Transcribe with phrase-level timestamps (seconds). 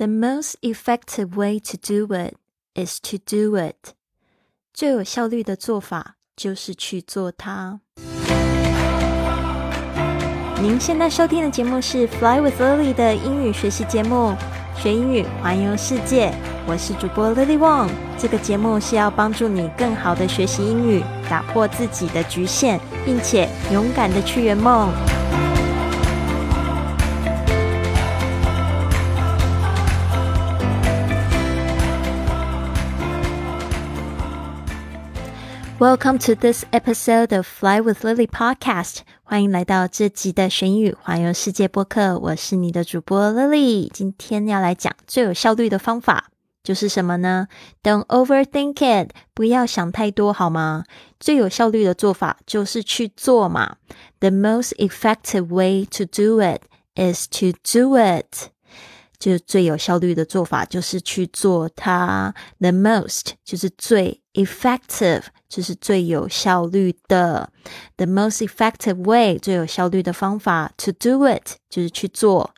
[0.00, 2.32] The most effective way to do it
[2.74, 3.92] is to do it。
[4.72, 7.80] 最有效率的做法就是去做它。
[10.62, 14.34] 您现在收听的节目是《Fly with Lily》的英语学习节目，
[14.74, 16.32] 学英语环游世界。
[16.66, 17.90] 我是主播 Lily Wong。
[18.16, 24.88] 这个节目是要帮助你更好的学习英语，打破自己的局限，并且勇敢的去圆梦。
[35.79, 38.99] Welcome to this episode of Fly with Lily podcast。
[39.23, 42.17] 欢迎来到这集的学英语环游世界播客。
[42.19, 43.89] 我是你的主播 Lily。
[43.91, 46.25] 今天要来讲最有效率的方法，
[46.63, 47.47] 就是什么呢？
[47.83, 50.85] Don't overthink it，不要想太多，好吗？
[51.19, 53.75] 最有效率的做法就是去做嘛。
[54.19, 56.61] The most effective way to do it
[56.95, 58.49] is to do it。
[59.20, 62.34] 就最有效率的做法就是去做它。
[62.58, 65.26] The most 就是最 effective。
[65.50, 67.52] 就是最有效率的
[67.96, 72.54] ，the most effective way 最有效率的方法，to do it 就是去做。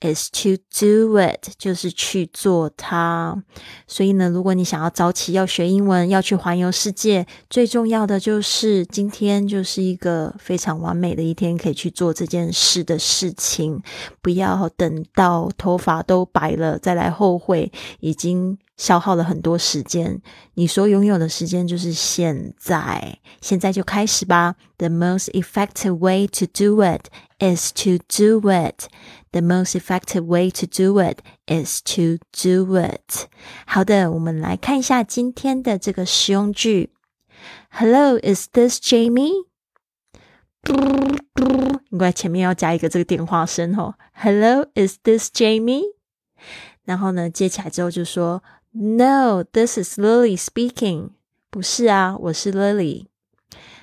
[0.00, 3.42] Is to do it，就是去做它。
[3.86, 13.82] 所以呢，如果你想要早起要学英文，要去环游世界，最重要的就是今天就是一个非常完美的一天，可以去做这件事的事情。
[14.22, 20.20] 不要等到头发都白了再来后悔，已经消耗了很多时间。
[20.54, 24.54] 你所拥有的时间就是现在，现在就开始吧。
[24.78, 27.06] The most effective way to do it
[27.39, 28.87] is to do it.
[29.31, 33.27] The most effective way to do it is to do it.
[33.65, 36.91] 好的，我们来看一下今天的这个实用句。
[37.69, 39.45] Hello, is this Jamie?
[41.91, 43.95] 应该前面要加一个这个电话声哦。
[44.13, 45.83] Hello, is this Jamie?
[46.85, 51.09] 然后呢，接起来之后就说，No, this is Lily speaking.
[51.49, 53.07] 不是啊，我是 Lily。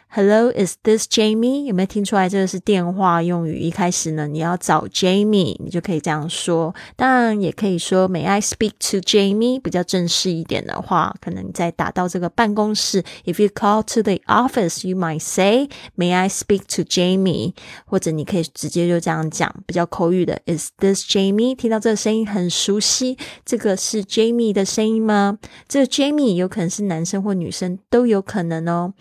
[0.10, 1.66] Hello, is this Jamie？
[1.66, 3.60] 有没有听出来这个是电话用语？
[3.60, 6.74] 一开始呢，你要找 Jamie，你就可以这样说。
[6.96, 9.62] 当然也可以说 May I speak to Jamie？
[9.62, 17.54] 比较正式一点的话，可能你在打到这个办公室，If you call to the office, you might say May I speak to Jamie？
[17.86, 21.54] 或者你可以直接就这样讲，比较口语的 Is this Jamie？
[21.56, 25.38] 听到这个声音很熟悉，这个是 Jamie 的声音吗？
[25.68, 28.94] 这个 Jamie 有可能是男生或女生都有可能哦。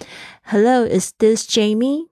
[0.48, 2.06] Hello, is this Jamie？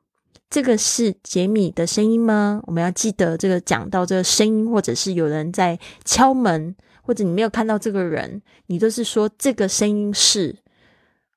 [0.50, 2.60] 这个是杰米的声音吗？
[2.66, 10.56] 我们要记得这个讲到这个声音，或者是有人在敲门，或者你没有看到这个人，你都是说这个声音是，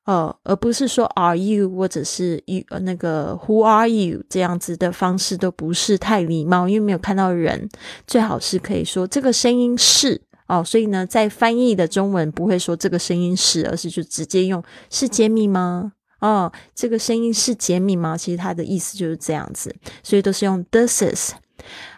[0.06, 7.70] 呃，而不是说 Are you 或者是 you 那个 Who are you 这样子的方式都不是太礼貌，因为没有看到人，
[8.08, 10.64] 最好是可以说这个声音是哦。
[10.64, 15.94] 所以呢，在翻译的中文不会说这个声音是，而是就直接用是杰米吗？
[16.20, 18.18] 哦，这个声音是杰米吗？
[18.18, 21.34] 其实它的意思就是这样子，所以都是用 this is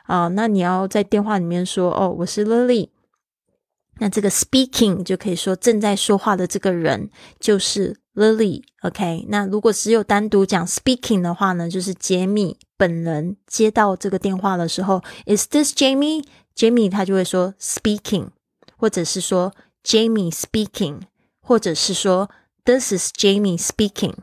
[0.03, 0.28] 啊。
[0.28, 2.90] 那你要在电话里面说哦，我是 Lily。
[4.00, 7.09] 那这个 speaking 就可以说正在说话的这个人
[7.40, 8.63] 就是 Lily。
[8.81, 18.28] OK，那如果只有单独讲 speaking 的话呢，就是杰米本人接到这个电话的时候，Is this Jamie？Jamie 他就会说 speaking，
[18.78, 21.03] 或者是说 Jamie speaking，
[21.40, 22.29] 或者是说。
[22.69, 24.15] This is Jamie speaking。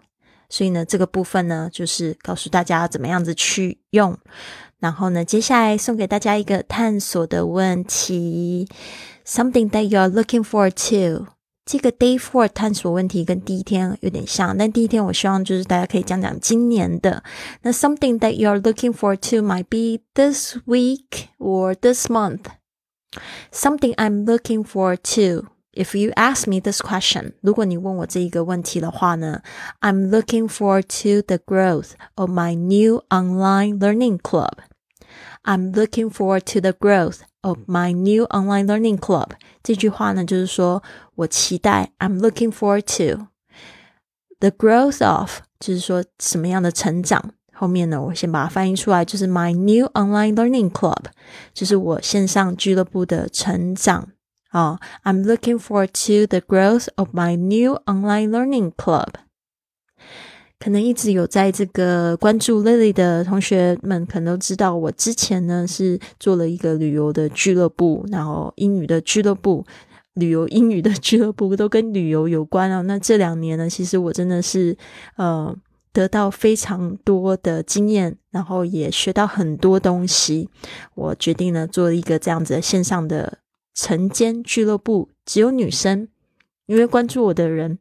[0.49, 4.17] 所以呢，这个部分呢，就是告诉大家怎么样子去用。
[4.79, 8.67] 然后呢，接下来送给大家一个探索的问题：
[9.25, 11.27] Something that you are looking forward to。
[11.63, 17.23] 这个 Day Four 探索问题跟第一天有点像，但第一天我希望就是大家可以讲讲今年的。
[17.61, 22.47] 那 Something that you are looking forward to might be this week or this month.
[23.53, 25.47] Something I'm looking forward to.
[25.75, 29.41] If you ask me this question，如果你问我这一个问题的话呢，
[29.79, 34.55] I'm looking forward to the growth of my new online learning club.
[35.43, 39.31] I'm looking forward to the growth of my new online learning club.
[39.63, 40.83] 这句话呢，就是说
[41.15, 43.27] 我期待，I'm looking forward to
[44.39, 47.31] the growth of，就是说什么样的成长。
[47.53, 51.05] 后面呢，我先把它翻译出来，就是 my new online learning club，
[51.53, 54.09] 就是我线上俱乐部的成长。
[54.56, 59.08] 哦，I'm looking forward to the growth of my new online learning club。
[60.58, 69.66] 可能一直有在这个关注 Lily 的同学们，可能都知道我之前呢是做了一个旅游的俱乐部，然后英语的俱乐部，
[70.14, 72.80] 旅游英语的俱乐部都跟旅游有关啊。
[72.80, 74.74] 那这两年呢，其实我真的是
[75.16, 75.54] 呃
[75.92, 80.48] 得到非常多的经验，然后也学到很多东西。
[80.94, 83.40] 我决定呢做一个这样子的线上的。
[83.76, 86.08] 晨间俱乐部，只有女生，
[86.64, 87.78] 因为关注我的人。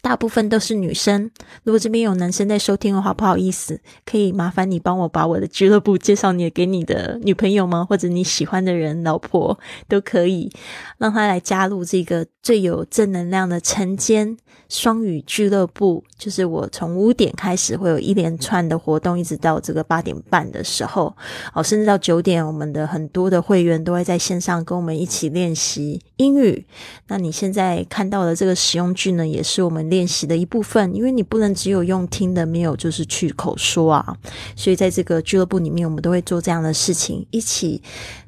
[0.00, 1.30] 大部分都是女生。
[1.64, 7.84] 如果这边有男生在收听的话，不好意思，可以麻烦你帮我把我的俱乐部介绍你给你的女朋友吗？
[7.84, 9.58] 或者你喜欢的人、老婆
[9.88, 10.50] 都可以，
[10.98, 14.36] 让他来加入这个最有正能量的晨间
[14.68, 16.04] 双语俱乐部。
[16.16, 21.14] 就是我从五点开始会有一连串的活动，一直到这个八点半的时候，
[21.54, 26.66] 哦，甚至到九点，我们的很多的会员都会在线上跟我们一起练习英语。
[27.08, 29.87] 那你现在看到的这个使用句呢，也是我们。
[29.88, 34.16] 练习的一部分，因为你不能只有用听的，没有就是去口说啊。
[34.56, 37.82] 所以在这个俱乐部里面，我们都会做这样的事情：一起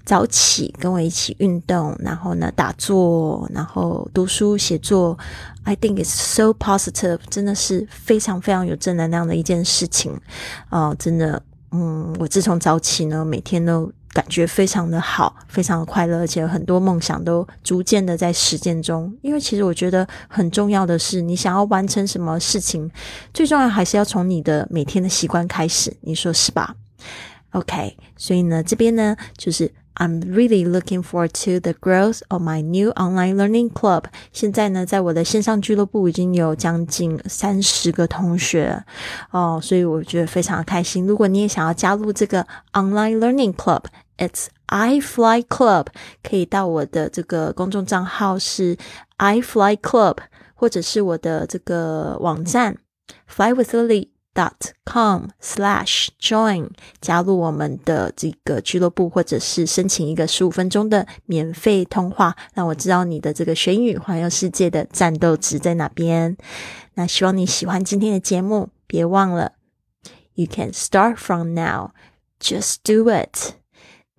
[0.05, 5.19] 早起，跟我一起运动，然后呢打坐，然后读书写作。
[5.65, 10.19] I think it's so positive，真的是非常非常有正能量的一件事情
[10.71, 10.95] 啊！
[10.95, 13.93] 真的，嗯，我自从早起呢，每天都。
[14.21, 19.11] 感觉非常的好，非常的快乐，而且很多梦想都逐渐的在实践中。
[19.23, 22.91] 因为其实我觉得很重要的是，你想要完成什么事情，
[23.33, 26.75] 最重要还是要从你的每天的习惯开始，你说是吧
[27.53, 29.73] ？OK，所以呢，这边呢就是。
[29.97, 34.05] I'm really looking forward to the growth of my new online learning club。
[34.33, 38.83] 现在呢，在我的线上俱乐部已经有将近三十个同学
[39.31, 41.07] 哦，所以我觉得非常开心。
[41.07, 43.83] 如果你也想要加入这个 online learning club，
[44.21, 45.87] club，it's I Fly Club，
[46.23, 48.77] 可以到我的这个公众账号是
[49.17, 50.19] I Fly Club，
[50.55, 52.77] 或者是我的这个网站
[53.27, 54.09] Fly with Lily。
[54.33, 56.71] dot com slash join
[57.01, 66.37] 加入我们的这个俱乐部，或者是申请一个十五分钟的免费通话，让我知道你的这个学语环游世界的战斗值在哪边。
[66.95, 69.55] 那希望你喜欢今天的节目，别忘了
[70.35, 71.91] ，you can start from now,
[72.41, 73.60] just do it.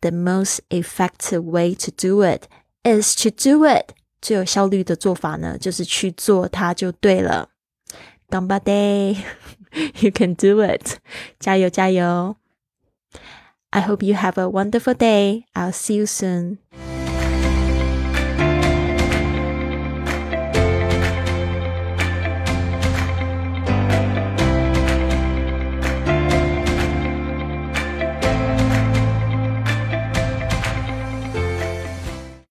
[0.00, 2.44] The most effective way to do it
[2.84, 3.94] is to do it.
[4.20, 7.50] 最有效率的做法呢，就是去做它就对了。
[8.28, 9.16] 干巴爹！
[10.00, 10.98] You can do it.
[11.38, 12.36] 加油加油
[13.70, 15.44] I hope you have a wonderful day.
[15.54, 16.58] I'll see you soon.